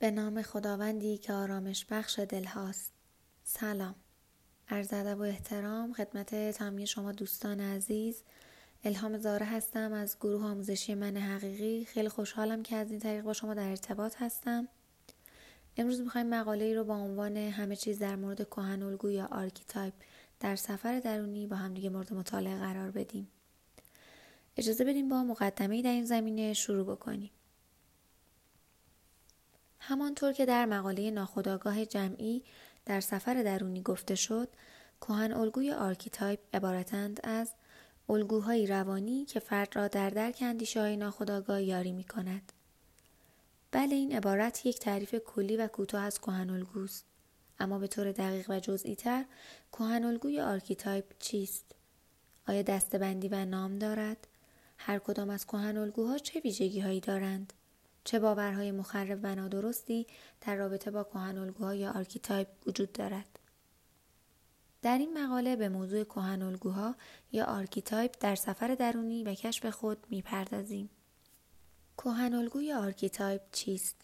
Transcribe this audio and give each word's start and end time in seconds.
به 0.00 0.10
نام 0.10 0.42
خداوندی 0.42 1.18
که 1.18 1.32
آرامش 1.32 1.86
بخش 1.90 2.18
دل 2.18 2.44
هاست. 2.44 2.92
سلام. 3.44 3.94
عرض 4.68 4.92
ادب 4.92 5.18
و 5.18 5.22
احترام 5.22 5.92
خدمت 5.92 6.50
تمامی 6.50 6.86
شما 6.86 7.12
دوستان 7.12 7.60
عزیز. 7.60 8.22
الهام 8.84 9.18
زاره 9.18 9.46
هستم 9.46 9.92
از 9.92 10.16
گروه 10.20 10.44
آموزشی 10.44 10.94
من 10.94 11.16
حقیقی. 11.16 11.84
خیلی 11.84 12.08
خوشحالم 12.08 12.62
که 12.62 12.76
از 12.76 12.90
این 12.90 13.00
طریق 13.00 13.24
با 13.24 13.32
شما 13.32 13.54
در 13.54 13.68
ارتباط 13.68 14.16
هستم. 14.18 14.68
امروز 15.76 16.00
می‌خوایم 16.00 16.28
مقاله 16.28 16.64
ای 16.64 16.74
رو 16.74 16.84
با 16.84 16.96
عنوان 16.96 17.36
همه 17.36 17.76
چیز 17.76 17.98
در 17.98 18.16
مورد 18.16 18.48
کهن 18.48 18.82
الگو 18.82 19.10
یا 19.10 19.28
archetype 19.30 19.94
در 20.40 20.56
سفر 20.56 21.00
درونی 21.00 21.46
با 21.46 21.56
همدیگه 21.56 21.90
مورد 21.90 22.12
مطالعه 22.12 22.58
قرار 22.58 22.90
بدیم. 22.90 23.28
اجازه 24.56 24.84
بدیم 24.84 25.08
با 25.08 25.22
مقدمه 25.22 25.82
در 25.82 25.92
این 25.92 26.04
زمینه 26.04 26.52
شروع 26.52 26.96
بکنیم. 26.96 27.30
همانطور 29.80 30.32
که 30.32 30.46
در 30.46 30.66
مقاله 30.66 31.10
ناخودآگاه 31.10 31.84
جمعی 31.84 32.42
در 32.86 33.00
سفر 33.00 33.42
درونی 33.42 33.82
گفته 33.82 34.14
شد 34.14 34.48
کهن 35.00 35.32
الگو 35.32 35.72
یا 35.72 35.79
archetype 35.79 36.40
عبارتند 36.54 37.20
از 37.22 37.52
الگوهای 38.08 38.66
روانی 38.66 39.24
که 39.24 39.40
فرد 39.40 39.76
را 39.76 39.88
در 39.88 40.10
درک 40.10 40.38
اندیشه 40.40 40.80
های 40.80 40.96
ناخودآگاه 40.96 41.62
یاری 41.62 41.92
می 41.92 42.04
کند. 42.04 42.52
بله 43.72 43.94
این 43.94 44.16
عبارت 44.16 44.66
یک 44.66 44.78
تعریف 44.78 45.14
کلی 45.14 45.56
و 45.56 45.66
کوتاه 45.66 46.02
از 46.02 46.20
کهن 46.20 46.50
الگوست. 46.50 47.04
اما 47.60 47.78
به 47.78 47.86
طور 47.86 48.12
دقیق 48.12 48.50
و 48.50 48.60
جزئی 48.60 48.96
تر 48.96 49.24
کهن 49.72 50.04
الگو 50.04 50.40
یا 50.40 50.46
archetype 50.46 51.04
چیست؟ 51.18 51.64
آیا 52.48 52.62
دسته‌بندی 52.62 53.28
و 53.28 53.44
نام 53.44 53.78
دارد؟ 53.78 54.26
هر 54.78 54.98
کدام 54.98 55.30
از 55.30 55.46
کهن 55.46 55.76
الگوها 55.76 56.18
چه 56.18 56.40
ویژگی 56.40 56.80
هایی 56.80 57.00
دارند؟ 57.00 57.52
چه 58.04 58.18
باورهای 58.18 58.72
مخرب 58.72 59.20
و 59.22 59.34
نادرستی 59.34 60.06
در 60.40 60.56
رابطه 60.56 60.90
با 60.90 61.04
کهن 61.04 61.38
الگوها 61.38 61.74
یا 61.74 61.92
archetype 61.92 62.48
وجود 62.66 62.92
دارد. 62.92 63.38
در 64.82 64.98
این 64.98 65.24
مقاله 65.24 65.56
به 65.56 65.68
موضوع 65.68 66.04
کهن 66.04 66.42
الگوها 66.42 66.94
یا 67.32 67.44
archetype 67.44 68.14
در 68.20 68.34
سفر 68.34 68.74
درونی 68.74 69.24
و 69.24 69.34
کشف 69.34 69.66
خود 69.66 70.06
می‌پردازیم. 70.10 70.90
کهن 71.98 72.34
الگو 72.34 72.62
یا 72.62 72.78
archetype 72.82 73.42
چیست؟ 73.52 73.96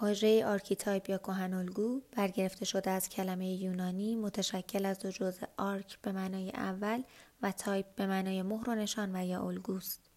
واژه 0.00 0.46
archetype 0.46 1.10
یا 1.10 1.18
کهن 1.18 1.54
الگو 1.54 2.00
برگرفته 2.12 2.64
شده 2.64 2.90
از 2.90 3.08
کلمه 3.08 3.52
یونانی 3.52 4.16
متشکل 4.16 4.86
از 4.86 4.98
دو 4.98 5.10
جزء 5.10 5.46
arch 5.56 5.98
به 6.02 6.12
معنای 6.12 6.50
اول 6.50 7.02
و 7.42 7.52
تایپ 7.52 7.94
به 7.94 8.06
معنای 8.06 8.42
مهر 8.42 8.70
و 8.70 8.74
نشان 8.74 9.16
و 9.16 9.26
یا 9.26 9.42
الگوست. 9.42 10.11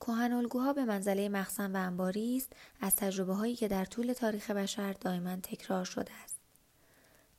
کهن 0.00 0.32
الگوها 0.32 0.72
به 0.72 0.84
منزله 0.84 1.28
مخزن 1.28 1.76
و 1.76 1.78
انباری 1.78 2.36
است. 2.36 2.52
از 2.80 2.96
تجربه 2.96 3.34
هایی 3.34 3.56
که 3.56 3.68
در 3.68 3.84
طول 3.84 4.12
تاریخ 4.12 4.50
بشر 4.50 4.92
دائما 4.92 5.36
تکرار 5.36 5.84
شده 5.84 6.12
است. 6.24 6.36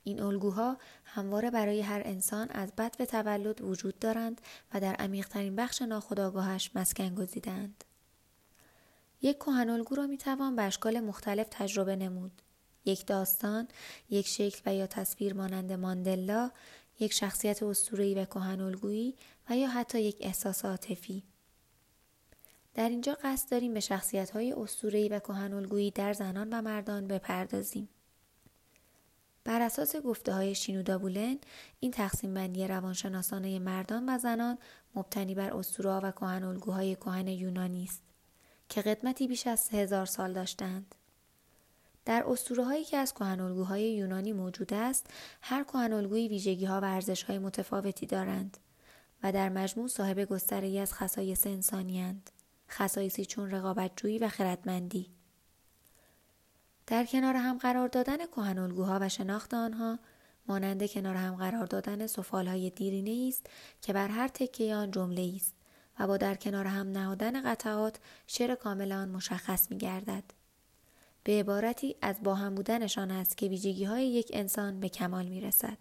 این 0.03 0.21
الگوها 0.21 0.77
همواره 1.05 1.51
برای 1.51 1.81
هر 1.81 2.01
انسان 2.05 2.49
از 2.49 2.71
بد 2.77 2.97
به 2.97 3.05
تولد 3.05 3.61
وجود 3.61 3.99
دارند 3.99 4.41
و 4.73 4.79
در 4.79 4.95
عمیقترین 4.95 5.55
بخش 5.55 5.81
ناخودآگاهش 5.81 6.71
مسکن 6.75 7.15
گزیدند 7.15 7.83
یک 9.21 9.37
کهن 9.37 9.69
الگو 9.69 9.95
را 9.95 10.07
می‌توان 10.07 10.55
به 10.55 10.61
اشکال 10.61 10.99
مختلف 10.99 11.47
تجربه 11.51 11.95
نمود. 11.95 12.41
یک 12.85 13.05
داستان 13.05 13.67
یک 14.09 14.27
شکل 14.27 14.61
و 14.65 14.75
یا 14.75 14.87
تصویر 14.87 15.33
مانند 15.33 15.71
ماندلا 15.71 16.51
یک 16.99 17.13
شخصیت 17.13 17.63
اسطوره‌ای 17.63 18.15
و 18.15 18.25
کهن 18.25 18.61
الگویی 18.61 19.15
و 19.49 19.57
یا 19.57 19.67
حتی 19.67 20.01
یک 20.01 20.17
احساس 20.19 20.65
عاطفی 20.65 21.23
در 22.77 22.89
اینجا 22.89 23.17
قصد 23.23 23.51
داریم 23.51 23.73
به 23.73 23.79
شخصیت 23.79 24.29
های 24.29 24.53
اسطوره‌ای 24.53 25.09
و 25.09 25.19
کهن 25.19 25.89
در 25.95 26.13
زنان 26.13 26.49
و 26.53 26.61
مردان 26.61 27.07
بپردازیم. 27.07 27.89
بر 29.43 29.61
اساس 29.61 29.95
گفته 29.95 30.33
های 30.33 30.55
شینودا 30.55 30.97
بولن 30.97 31.37
این 31.79 31.91
تقسیم 31.91 32.33
بندی 32.33 32.67
روانشناسانه 32.67 33.59
مردان 33.59 34.09
و 34.09 34.17
زنان 34.17 34.57
مبتنی 34.95 35.35
بر 35.35 35.53
اسطوره 35.53 35.89
و 35.89 36.11
کهن 36.11 36.43
الگوهای 36.43 36.95
کهن 36.95 37.27
یونانی 37.27 37.83
است 37.83 38.01
که 38.69 38.81
قدمتی 38.81 39.27
بیش 39.27 39.47
از 39.47 39.69
هزار 39.69 40.05
سال 40.05 40.33
داشتند. 40.33 40.95
در 42.05 42.23
اسطوره 42.27 42.63
هایی 42.63 42.83
که 42.83 42.97
از 42.97 43.13
کهن 43.13 43.39
الگوهای 43.39 43.95
یونانی 43.95 44.33
موجود 44.33 44.73
است، 44.73 45.07
هر 45.41 45.63
کهن 45.63 45.93
الگویی 45.93 46.27
ویژگی 46.27 46.65
ها 46.65 46.81
و 46.81 46.85
ارزش 46.85 47.23
های 47.23 47.39
متفاوتی 47.39 48.05
دارند 48.05 48.57
و 49.23 49.31
در 49.31 49.49
مجموع 49.49 49.87
صاحب 49.87 50.25
گستره 50.25 50.79
از 50.79 50.93
خصایص 50.93 51.47
انسانی 51.47 52.01
خصایصی 52.69 53.25
چون 53.25 53.51
رقابتجویی 53.51 54.19
و 54.19 54.27
خردمندی 54.27 55.09
در 56.87 57.05
کنار 57.05 57.35
هم 57.35 57.57
قرار 57.57 57.87
دادن 57.87 58.25
کهن 58.25 58.59
و 58.77 59.09
شناخت 59.09 59.53
آنها 59.53 59.99
مانند 60.47 60.91
کنار 60.91 61.15
هم 61.15 61.35
قرار 61.35 61.65
دادن 61.65 62.07
سفالهای 62.07 62.69
دیرینه 62.69 63.27
است 63.27 63.45
که 63.81 63.93
بر 63.93 64.07
هر 64.07 64.27
تکه 64.27 64.75
آن 64.75 64.91
جمله 64.91 65.33
است 65.35 65.55
و 65.99 66.07
با 66.07 66.17
در 66.17 66.35
کنار 66.35 66.67
هم 66.67 66.91
نهادن 66.91 67.51
قطعات 67.51 67.99
شعر 68.27 68.55
کامل 68.55 68.91
آن 68.91 69.09
مشخص 69.09 69.71
می 69.71 69.77
گردد. 69.77 70.23
به 71.23 71.39
عبارتی 71.39 71.95
از 72.01 72.23
با 72.23 72.35
هم 72.35 72.55
بودنشان 72.55 73.11
است 73.11 73.37
که 73.37 73.47
ویژگی 73.47 73.83
های 73.83 74.07
یک 74.07 74.31
انسان 74.33 74.79
به 74.79 74.89
کمال 74.89 75.25
می 75.25 75.41
رسد. 75.41 75.77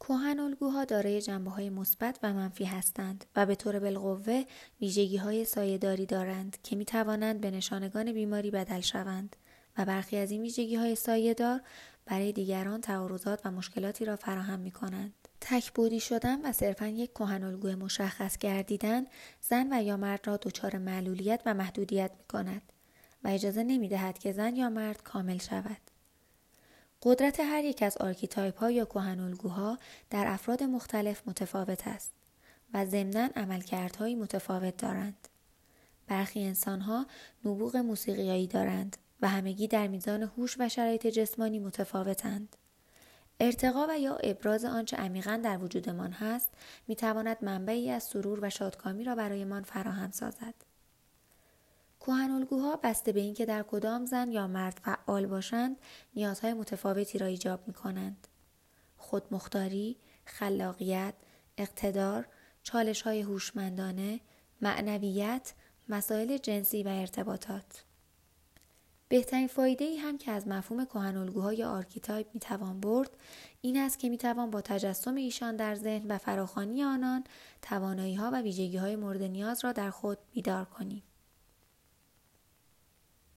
کهن 0.00 0.40
الگوها 0.40 0.84
دارای 0.84 1.22
جنبه 1.22 1.50
های 1.50 1.70
مثبت 1.70 2.18
و 2.22 2.32
منفی 2.32 2.64
هستند 2.64 3.24
و 3.36 3.46
به 3.46 3.54
طور 3.54 3.78
بالقوه 3.78 4.44
ویژگی 4.80 5.16
های 5.16 5.44
سایهداری 5.44 6.06
دارند 6.06 6.56
که 6.62 6.76
می 6.76 6.84
توانند 6.84 7.40
به 7.40 7.50
نشانگان 7.50 8.12
بیماری 8.12 8.50
بدل 8.50 8.80
شوند 8.80 9.36
و 9.78 9.84
برخی 9.84 10.16
از 10.16 10.30
این 10.30 10.42
ویژگی 10.42 10.76
های 10.76 10.94
سایهدار 10.94 11.60
برای 12.06 12.32
دیگران 12.32 12.80
تعارضات 12.80 13.40
و 13.44 13.50
مشکلاتی 13.50 14.04
را 14.04 14.16
فراهم 14.16 14.60
می 14.60 14.70
کنند. 14.70 15.14
تکبودی 15.40 16.00
شدن 16.00 16.40
و 16.46 16.52
صرفا 16.52 16.86
یک 16.86 17.12
کهن 17.12 17.44
الگو 17.44 17.68
مشخص 17.68 18.38
گردیدن 18.38 19.06
زن 19.40 19.72
و 19.72 19.82
یا 19.82 19.96
مرد 19.96 20.26
را 20.26 20.36
دچار 20.36 20.78
معلولیت 20.78 21.42
و 21.46 21.54
محدودیت 21.54 22.10
می 22.18 22.24
کند 22.28 22.62
و 23.24 23.28
اجازه 23.28 23.62
نمی 23.62 23.88
دهد 23.88 24.18
که 24.18 24.32
زن 24.32 24.56
یا 24.56 24.70
مرد 24.70 25.02
کامل 25.02 25.38
شود. 25.38 25.99
قدرت 27.02 27.40
هر 27.40 27.64
یک 27.64 27.82
از 27.82 27.96
آرکیتایپ 27.96 28.58
ها 28.58 28.70
یا 28.70 28.84
کهن 28.84 29.34
در 30.10 30.24
افراد 30.26 30.62
مختلف 30.62 31.22
متفاوت 31.26 31.88
است 31.88 32.12
و 32.74 32.86
ضمنا 32.86 33.28
عملکردهایی 33.36 34.14
متفاوت 34.14 34.76
دارند. 34.76 35.28
برخی 36.06 36.44
انسان 36.44 36.80
ها 36.80 37.06
نبوغ 37.44 37.76
موسیقیایی 37.76 38.46
دارند 38.46 38.96
و 39.22 39.28
همگی 39.28 39.68
در 39.68 39.86
میزان 39.86 40.22
هوش 40.22 40.56
و 40.58 40.68
شرایط 40.68 41.06
جسمانی 41.06 41.58
متفاوتند. 41.58 42.56
ارتقا 43.40 43.86
و 43.90 43.98
یا 43.98 44.16
ابراز 44.16 44.64
آنچه 44.64 44.96
عمیقا 44.96 45.40
در 45.44 45.58
وجودمان 45.58 46.12
هست 46.12 46.50
می 46.88 46.96
تواند 46.96 47.36
منبعی 47.42 47.90
از 47.90 48.02
سرور 48.02 48.38
و 48.42 48.50
شادکامی 48.50 49.04
را 49.04 49.14
برایمان 49.14 49.62
فراهم 49.62 50.10
سازد. 50.10 50.69
الگوها 52.08 52.76
بسته 52.76 53.12
به 53.12 53.20
اینکه 53.20 53.46
در 53.46 53.62
کدام 53.62 54.06
زن 54.06 54.32
یا 54.32 54.46
مرد 54.46 54.80
فعال 54.84 55.26
باشند 55.26 55.76
نیازهای 56.14 56.52
متفاوتی 56.52 57.18
را 57.18 57.26
ایجاب 57.26 57.60
می 57.68 57.74
کنند. 57.74 58.26
خودمختاری، 58.96 59.96
خلاقیت، 60.24 61.14
اقتدار، 61.58 62.28
چالش 62.62 63.02
های 63.02 63.20
هوشمندانه، 63.20 64.20
معنویت، 64.60 65.52
مسائل 65.88 66.36
جنسی 66.36 66.82
و 66.82 66.88
ارتباطات. 66.88 67.84
بهترین 69.08 69.48
فایده 69.48 69.84
ای 69.84 69.96
هم 69.96 70.18
که 70.18 70.30
از 70.30 70.48
مفهوم 70.48 70.86
الگوها 70.94 71.52
یا 71.52 71.70
آرکیتایپ 71.70 72.26
می 72.34 72.40
توان 72.40 72.80
برد 72.80 73.10
این 73.60 73.76
است 73.76 73.98
که 73.98 74.08
می 74.08 74.18
توان 74.18 74.50
با 74.50 74.60
تجسم 74.60 75.14
ایشان 75.14 75.56
در 75.56 75.74
ذهن 75.74 76.10
و 76.10 76.18
فراخوانی 76.18 76.84
آنان 76.84 77.24
توانایی 77.62 78.14
ها 78.14 78.30
و 78.32 78.42
ویژگی 78.42 78.76
های 78.76 78.96
مورد 78.96 79.22
نیاز 79.22 79.64
را 79.64 79.72
در 79.72 79.90
خود 79.90 80.18
بیدار 80.32 80.64
کنیم. 80.64 81.02